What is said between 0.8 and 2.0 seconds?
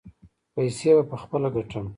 به پخپله ګټم.